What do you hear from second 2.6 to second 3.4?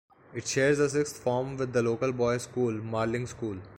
Marling